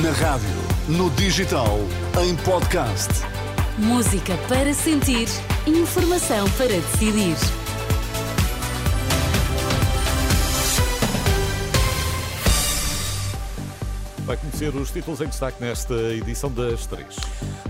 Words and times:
Na 0.00 0.10
rádio, 0.10 0.48
no 0.88 1.10
digital, 1.10 1.78
em 2.18 2.34
podcast. 2.36 3.10
Música 3.76 4.38
para 4.48 4.72
sentir, 4.72 5.28
informação 5.66 6.48
para 6.52 6.68
decidir. 6.68 7.36
Vai 14.24 14.38
conhecer 14.38 14.74
os 14.74 14.90
títulos 14.90 15.20
em 15.20 15.26
destaque 15.26 15.60
nesta 15.60 15.92
edição 15.92 16.50
das 16.50 16.86
três. 16.86 17.16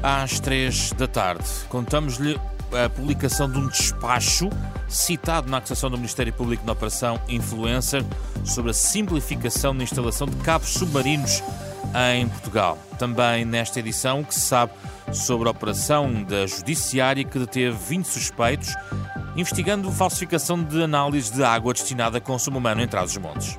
Às 0.00 0.38
três 0.38 0.92
da 0.92 1.08
tarde, 1.08 1.42
contamos-lhe 1.68 2.40
a 2.72 2.88
publicação 2.88 3.50
de 3.50 3.58
um 3.58 3.66
despacho 3.66 4.48
citado 4.88 5.50
na 5.50 5.56
acusação 5.56 5.90
do 5.90 5.96
Ministério 5.96 6.32
Público 6.32 6.64
na 6.64 6.72
Operação 6.72 7.20
Influencer 7.28 8.04
sobre 8.44 8.70
a 8.70 8.74
simplificação 8.74 9.76
da 9.76 9.82
instalação 9.82 10.28
de 10.28 10.36
cabos 10.36 10.68
submarinos 10.68 11.42
em 11.94 12.28
Portugal. 12.28 12.78
Também 12.98 13.44
nesta 13.44 13.80
edição, 13.80 14.20
o 14.20 14.24
que 14.24 14.34
se 14.34 14.40
sabe 14.40 14.72
sobre 15.12 15.48
a 15.48 15.50
operação 15.50 16.22
da 16.22 16.46
Judiciária 16.46 17.24
que 17.24 17.38
deteve 17.38 17.76
20 17.76 18.04
suspeitos 18.06 18.74
investigando 19.36 19.90
falsificação 19.90 20.62
de 20.62 20.82
análise 20.82 21.32
de 21.32 21.42
água 21.42 21.72
destinada 21.72 22.18
a 22.18 22.20
consumo 22.20 22.58
humano 22.58 22.82
em 22.82 22.88
Trás-os-Montes. 22.88 23.58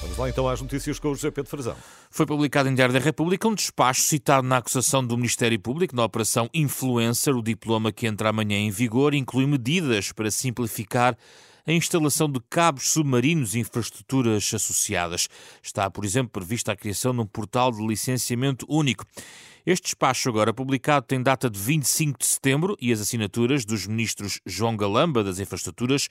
Vamos 0.00 0.16
lá 0.18 0.28
então 0.28 0.48
às 0.48 0.60
notícias 0.60 0.98
com 0.98 1.08
o 1.08 1.14
José 1.14 1.30
Pedro 1.30 1.50
Frazão. 1.50 1.76
Foi 2.10 2.26
publicado 2.26 2.68
em 2.68 2.74
Diário 2.74 2.92
da 2.92 3.00
República 3.00 3.48
um 3.48 3.54
despacho 3.54 4.02
citado 4.02 4.46
na 4.46 4.58
acusação 4.58 5.04
do 5.04 5.16
Ministério 5.16 5.58
Público 5.58 5.96
na 5.96 6.04
Operação 6.04 6.48
Influencer. 6.52 7.34
O 7.36 7.42
diploma 7.42 7.92
que 7.92 8.06
entra 8.06 8.30
amanhã 8.30 8.58
em 8.58 8.70
vigor 8.70 9.14
inclui 9.14 9.46
medidas 9.46 10.12
para 10.12 10.30
simplificar 10.30 11.16
a 11.66 11.72
instalação 11.72 12.30
de 12.30 12.40
cabos 12.50 12.92
submarinos 12.92 13.54
e 13.54 13.60
infraestruturas 13.60 14.52
associadas. 14.52 15.28
Está, 15.62 15.90
por 15.90 16.04
exemplo, 16.04 16.30
prevista 16.30 16.72
a 16.72 16.76
criação 16.76 17.14
de 17.14 17.20
um 17.20 17.26
portal 17.26 17.70
de 17.70 17.86
licenciamento 17.86 18.66
único. 18.68 19.04
Este 19.64 19.84
despacho, 19.84 20.28
agora 20.28 20.52
publicado, 20.52 21.06
tem 21.06 21.22
data 21.22 21.48
de 21.48 21.56
25 21.56 22.18
de 22.18 22.26
setembro 22.26 22.76
e 22.80 22.92
as 22.92 23.00
assinaturas 23.00 23.64
dos 23.64 23.86
ministros 23.86 24.40
João 24.44 24.76
Galamba, 24.76 25.22
das 25.22 25.38
Infraestruturas, 25.38 26.08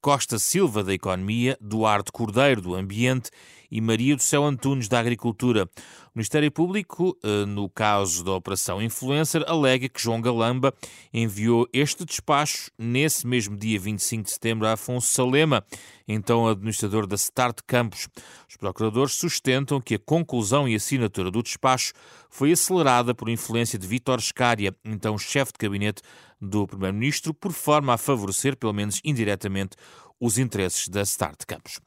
Costa 0.00 0.38
Silva, 0.38 0.82
da 0.82 0.94
Economia, 0.94 1.58
Duarte 1.60 2.10
Cordeiro, 2.10 2.62
do 2.62 2.74
Ambiente 2.74 3.30
e 3.70 3.78
Maria 3.78 4.16
do 4.16 4.22
Céu 4.22 4.42
Antunes, 4.44 4.88
da 4.88 5.00
Agricultura. 5.00 5.64
O 5.64 6.10
Ministério 6.14 6.50
Público, 6.50 7.14
eh, 7.22 7.44
no 7.44 7.68
caso 7.68 8.24
da 8.24 8.32
Operação 8.32 8.80
Influencer, 8.80 9.44
alega 9.46 9.88
que 9.88 10.00
João 10.00 10.20
Galamba 10.20 10.72
enviou 11.12 11.68
este 11.72 12.04
despacho 12.04 12.70
nesse 12.78 13.26
mesmo 13.26 13.56
dia 13.56 13.78
25 13.78 14.24
de 14.24 14.30
setembro 14.30 14.66
a 14.66 14.72
Afonso 14.72 15.08
Salema, 15.08 15.62
então 16.06 16.46
administrador 16.46 17.06
da 17.06 17.16
Start 17.16 17.58
Campus. 17.66 18.08
Os 18.48 18.56
procuradores 18.56 19.14
sustentam 19.14 19.80
que 19.80 19.94
a 19.94 19.98
conclusão 19.98 20.68
e 20.68 20.74
assinatura 20.74 21.30
do 21.30 21.42
despacho 21.42 21.92
foi 22.30 22.52
acelerada 22.52 23.14
por 23.14 23.28
influência 23.28 23.78
de 23.78 23.86
Vítor 23.86 24.20
Scária, 24.20 24.74
então 24.84 25.18
chefe 25.18 25.52
de 25.52 25.66
gabinete 25.66 26.02
do 26.40 26.66
Primeiro-Ministro, 26.66 27.32
por 27.32 27.52
forma 27.52 27.94
a 27.94 27.98
favorecer, 27.98 28.56
pelo 28.56 28.72
menos 28.72 29.00
indiretamente, 29.04 29.76
os 30.20 30.38
interesses 30.38 30.88
da 30.88 31.02
Start 31.02 31.44
Campus. 31.46 31.80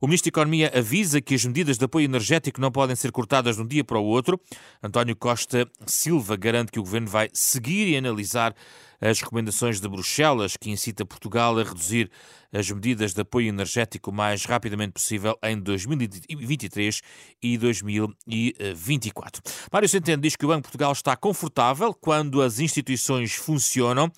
O 0.00 0.06
Ministro 0.06 0.30
da 0.30 0.34
Economia 0.40 0.72
avisa 0.72 1.20
que 1.20 1.34
as 1.34 1.44
medidas 1.44 1.76
de 1.76 1.84
apoio 1.84 2.04
energético 2.04 2.60
não 2.60 2.70
podem 2.70 2.94
ser 2.94 3.10
cortadas 3.10 3.56
de 3.56 3.62
um 3.62 3.66
dia 3.66 3.82
para 3.82 3.98
o 3.98 4.04
outro. 4.04 4.40
António 4.80 5.16
Costa 5.16 5.68
Silva 5.86 6.36
garante 6.36 6.70
que 6.70 6.78
o 6.78 6.84
Governo 6.84 7.08
vai 7.08 7.28
seguir 7.32 7.88
e 7.88 7.96
analisar 7.96 8.54
as 9.00 9.20
recomendações 9.20 9.80
de 9.80 9.88
Bruxelas, 9.88 10.56
que 10.56 10.70
incita 10.70 11.04
Portugal 11.04 11.58
a 11.58 11.64
reduzir 11.64 12.10
as 12.52 12.70
medidas 12.70 13.12
de 13.12 13.20
apoio 13.20 13.48
energético 13.48 14.10
o 14.10 14.14
mais 14.14 14.44
rapidamente 14.44 14.92
possível 14.92 15.36
em 15.42 15.58
2023 15.58 17.00
e 17.42 17.58
2024. 17.58 19.42
Mário 19.72 19.88
Centeno 19.88 20.22
diz 20.22 20.36
que 20.36 20.44
o 20.44 20.48
Banco 20.48 20.60
de 20.60 20.68
Portugal 20.68 20.92
está 20.92 21.16
confortável 21.16 21.92
quando 21.92 22.40
as 22.40 22.60
instituições 22.60 23.34
funcionam 23.34 24.12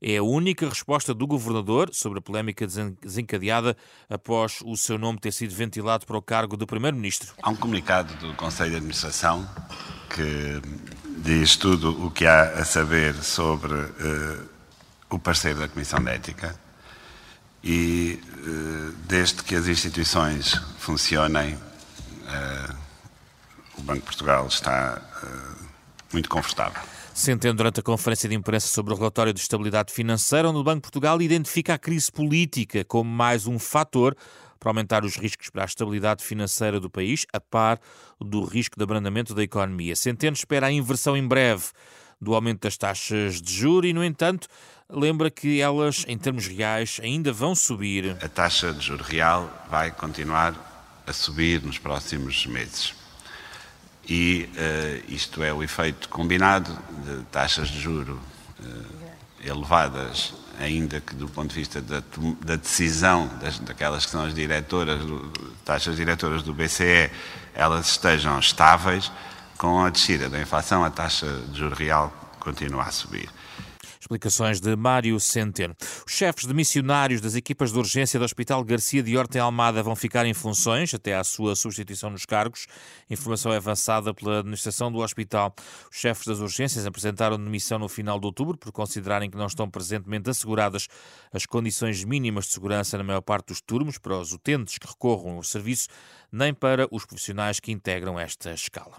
é 0.00 0.16
a 0.16 0.22
única 0.22 0.68
resposta 0.68 1.12
do 1.12 1.26
governador 1.26 1.90
sobre 1.92 2.18
a 2.18 2.22
polémica 2.22 2.66
desencadeada 2.66 3.76
após 4.08 4.60
o 4.64 4.76
seu 4.76 4.98
nome 4.98 5.18
ter 5.18 5.32
sido 5.32 5.54
ventilado 5.54 6.06
para 6.06 6.16
o 6.16 6.22
cargo 6.22 6.56
de 6.56 6.64
primeiro-ministro. 6.64 7.34
Há 7.42 7.50
um 7.50 7.56
comunicado 7.56 8.14
do 8.14 8.34
Conselho 8.34 8.70
de 8.70 8.76
Administração 8.76 9.46
que 10.14 10.60
diz 11.18 11.56
tudo 11.56 12.06
o 12.06 12.10
que 12.10 12.26
há 12.26 12.42
a 12.42 12.64
saber 12.64 13.14
sobre 13.22 13.74
uh, 13.74 14.48
o 15.10 15.18
parceiro 15.18 15.58
da 15.58 15.68
Comissão 15.68 16.02
de 16.02 16.10
Ética 16.10 16.58
e 17.62 18.18
uh, 18.38 18.92
desde 19.06 19.42
que 19.42 19.54
as 19.54 19.68
instituições 19.68 20.54
funcionem, 20.78 21.54
uh, 21.54 22.76
o 23.76 23.82
Banco 23.82 24.00
de 24.00 24.06
Portugal 24.06 24.46
está 24.46 25.02
muito 26.12 26.28
confortável. 26.28 26.82
Centeno, 27.20 27.54
durante 27.54 27.80
a 27.80 27.82
conferência 27.82 28.26
de 28.26 28.34
imprensa 28.34 28.66
sobre 28.66 28.94
o 28.94 28.96
relatório 28.96 29.34
de 29.34 29.40
estabilidade 29.40 29.92
financeira, 29.92 30.48
onde 30.48 30.58
o 30.58 30.64
Banco 30.64 30.78
de 30.78 30.82
Portugal 30.82 31.20
identifica 31.20 31.74
a 31.74 31.78
crise 31.78 32.10
política 32.10 32.82
como 32.82 33.10
mais 33.10 33.46
um 33.46 33.58
fator 33.58 34.16
para 34.58 34.70
aumentar 34.70 35.04
os 35.04 35.16
riscos 35.16 35.50
para 35.50 35.62
a 35.62 35.66
estabilidade 35.66 36.24
financeira 36.24 36.80
do 36.80 36.88
país, 36.88 37.26
a 37.30 37.38
par 37.38 37.78
do 38.18 38.42
risco 38.42 38.78
de 38.78 38.82
abrandamento 38.82 39.34
da 39.34 39.42
economia. 39.42 39.94
Centeno 39.94 40.34
espera 40.34 40.68
a 40.68 40.72
inversão 40.72 41.14
em 41.14 41.28
breve 41.28 41.66
do 42.18 42.34
aumento 42.34 42.62
das 42.62 42.78
taxas 42.78 43.40
de 43.40 43.52
juros 43.52 43.90
e, 43.90 43.92
no 43.92 44.02
entanto, 44.02 44.48
lembra 44.88 45.30
que 45.30 45.60
elas, 45.60 46.06
em 46.08 46.16
termos 46.16 46.46
reais, 46.46 47.00
ainda 47.02 47.34
vão 47.34 47.54
subir. 47.54 48.16
A 48.22 48.28
taxa 48.28 48.72
de 48.72 48.80
juro 48.80 49.04
real 49.04 49.66
vai 49.70 49.90
continuar 49.90 51.02
a 51.06 51.12
subir 51.12 51.62
nos 51.62 51.76
próximos 51.76 52.46
meses 52.46 52.99
e 54.08 54.48
uh, 54.54 55.12
isto 55.12 55.42
é 55.42 55.52
o 55.52 55.62
efeito 55.62 56.08
combinado 56.08 56.76
de 57.04 57.22
taxas 57.24 57.68
de 57.68 57.80
juro 57.80 58.20
uh, 58.60 59.10
elevadas, 59.44 60.34
ainda 60.58 61.00
que 61.00 61.14
do 61.14 61.28
ponto 61.28 61.50
de 61.50 61.54
vista 61.54 61.80
da, 61.80 62.02
da 62.44 62.56
decisão 62.56 63.28
das, 63.40 63.58
daquelas 63.58 64.04
que 64.04 64.10
são 64.10 64.24
as 64.24 64.34
diretoras, 64.34 65.00
taxas 65.64 65.96
diretoras 65.96 66.42
do 66.42 66.52
BCE, 66.52 67.10
elas 67.54 67.90
estejam 67.90 68.38
estáveis, 68.38 69.10
com 69.56 69.84
a 69.84 69.90
descida 69.90 70.28
da 70.28 70.40
inflação, 70.40 70.84
a 70.84 70.90
taxa 70.90 71.26
de 71.52 71.58
juro 71.58 71.74
real 71.74 72.12
continua 72.40 72.84
a 72.84 72.90
subir. 72.90 73.28
Explicações 74.00 74.60
de 74.60 74.74
Mário 74.74 75.20
Centeno. 75.20 75.76
Os 76.06 76.12
chefes 76.14 76.46
de 76.46 76.54
missionários 76.54 77.20
das 77.20 77.34
equipas 77.34 77.70
de 77.70 77.78
urgência 77.78 78.18
do 78.18 78.24
Hospital 78.24 78.64
Garcia 78.64 79.02
de 79.02 79.14
Horta 79.14 79.36
em 79.36 79.40
Almada 79.42 79.82
vão 79.82 79.94
ficar 79.94 80.24
em 80.24 80.32
funções 80.32 80.94
até 80.94 81.14
à 81.14 81.22
sua 81.22 81.54
substituição 81.54 82.08
nos 82.08 82.24
cargos. 82.24 82.66
Informação 83.10 83.52
é 83.52 83.58
avançada 83.58 84.14
pela 84.14 84.38
administração 84.38 84.90
do 84.90 85.00
hospital. 85.00 85.54
Os 85.92 85.98
chefes 85.98 86.26
das 86.26 86.38
urgências 86.38 86.86
apresentaram 86.86 87.36
demissão 87.36 87.78
no 87.78 87.90
final 87.90 88.18
de 88.18 88.24
outubro 88.24 88.56
por 88.56 88.72
considerarem 88.72 89.30
que 89.30 89.36
não 89.36 89.46
estão 89.46 89.68
presentemente 89.68 90.30
asseguradas 90.30 90.88
as 91.30 91.44
condições 91.44 92.02
mínimas 92.02 92.46
de 92.46 92.52
segurança 92.52 92.96
na 92.96 93.04
maior 93.04 93.20
parte 93.20 93.48
dos 93.48 93.60
turnos 93.60 93.98
para 93.98 94.16
os 94.16 94.32
utentes 94.32 94.78
que 94.78 94.88
recorram 94.88 95.36
ao 95.36 95.42
serviço, 95.42 95.88
nem 96.32 96.54
para 96.54 96.86
os 96.90 97.04
profissionais 97.04 97.60
que 97.60 97.72
integram 97.72 98.18
esta 98.18 98.52
escala. 98.52 98.96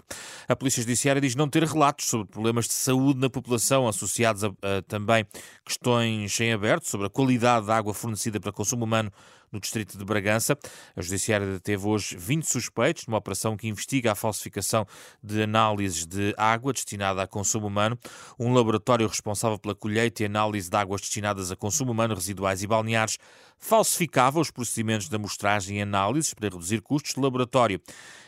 A 0.48 0.56
Polícia 0.56 0.82
Judiciária 0.82 1.20
diz 1.20 1.34
não 1.34 1.48
ter 1.48 1.64
relatos 1.64 2.06
sobre 2.06 2.26
problemas 2.26 2.66
de 2.66 2.74
saúde 2.74 3.20
na 3.20 3.30
população 3.30 3.88
associados 3.88 4.44
a, 4.44 4.48
a 4.48 4.82
também 4.86 5.26
questões 5.64 6.38
em 6.40 6.52
aberto 6.52 6.88
sobre 6.88 7.06
a 7.06 7.10
qualidade 7.10 7.66
da 7.66 7.76
água 7.76 7.94
fornecida 7.94 8.40
para 8.40 8.52
consumo 8.52 8.84
humano 8.84 9.12
no 9.52 9.60
distrito 9.60 9.98
de 9.98 10.04
Bragança. 10.04 10.58
A 10.96 11.02
Judiciária 11.02 11.46
deteve 11.46 11.86
hoje 11.86 12.16
20 12.16 12.44
suspeitos 12.44 13.06
numa 13.06 13.18
operação 13.18 13.56
que 13.56 13.68
investiga 13.68 14.12
a 14.12 14.14
falsificação 14.14 14.86
de 15.22 15.42
análises 15.42 16.06
de 16.06 16.34
água 16.36 16.72
destinada 16.72 17.22
a 17.22 17.26
consumo 17.26 17.66
humano. 17.66 17.98
Um 18.38 18.52
laboratório 18.52 19.06
responsável 19.06 19.58
pela 19.58 19.74
colheita 19.74 20.22
e 20.22 20.26
análise 20.26 20.70
de 20.70 20.76
águas 20.76 21.02
destinadas 21.02 21.52
a 21.52 21.56
consumo 21.56 21.92
humano, 21.92 22.14
residuais 22.14 22.62
e 22.62 22.66
balneares 22.66 23.18
falsificava 23.58 24.40
os 24.40 24.50
procedimentos 24.50 25.08
de 25.08 25.14
amostragem 25.14 25.78
e 25.78 25.82
análises 25.82 26.34
para 26.34 26.48
reduzir 26.48 26.80
custos 26.80 27.14
de 27.14 27.20
laboratório. 27.20 27.80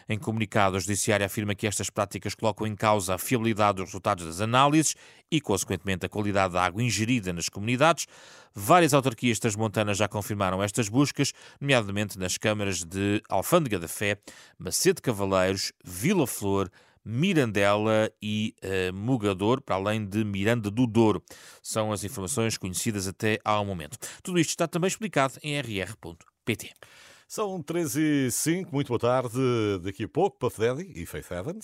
Em 0.08 0.18
comunicado, 0.18 0.76
a 0.76 0.80
Judiciária 0.80 1.26
afirma 1.26 1.54
que 1.54 1.66
estas 1.66 1.88
práticas 1.90 2.34
colocam 2.34 2.66
em 2.66 2.76
causa 2.76 3.14
a 3.14 3.18
fiabilidade 3.18 3.76
dos 3.76 3.86
resultados 3.86 4.24
das 4.24 4.40
análises 4.40 4.94
e, 5.30 5.40
consequentemente, 5.40 6.06
a 6.06 6.08
qualidade 6.08 6.54
da 6.54 6.64
água 6.64 6.82
ingerida 6.82 7.32
nas 7.32 7.48
comunidades. 7.48 8.06
Várias 8.54 8.94
autarquias 8.94 9.40
transmontanas 9.40 9.98
já 9.98 10.06
confirmaram 10.06 10.62
estas 10.62 10.88
buscas, 10.88 11.32
nomeadamente 11.60 12.16
nas 12.16 12.38
câmaras 12.38 12.84
de 12.84 13.20
Alfândega 13.28 13.80
da 13.80 13.88
Fé, 13.88 14.16
Macedo 14.56 15.02
Cavaleiros, 15.02 15.72
Vila 15.84 16.24
Flor, 16.24 16.70
Mirandela 17.04 18.10
e 18.22 18.54
uh, 18.62 18.94
Mugador, 18.94 19.60
para 19.60 19.74
além 19.74 20.06
de 20.06 20.24
Miranda 20.24 20.70
do 20.70 20.86
Douro. 20.86 21.22
São 21.62 21.92
as 21.92 22.04
informações 22.04 22.56
conhecidas 22.56 23.08
até 23.08 23.40
ao 23.44 23.64
momento. 23.64 23.98
Tudo 24.22 24.38
isto 24.38 24.50
está 24.50 24.68
também 24.68 24.88
explicado 24.88 25.34
em 25.42 25.60
rr.pt. 25.60 26.72
São 27.26 27.60
13 27.60 28.26
e 28.26 28.30
5, 28.30 28.72
muito 28.72 28.88
boa 28.88 29.00
tarde. 29.00 29.36
Daqui 29.82 30.04
a 30.04 30.08
pouco, 30.08 30.38
Puff 30.38 30.60
Daddy 30.60 30.92
e 30.94 31.04
Faith 31.04 31.30
Evans. 31.32 31.62